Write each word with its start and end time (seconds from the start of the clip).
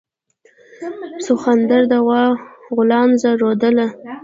سخوندر 1.25 1.81
د 1.91 1.93
غوا 2.05 2.23
غولانځه 2.75 3.29
رودله. 3.41 3.87